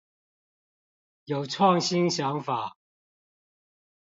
[1.25, 2.75] 有創新想法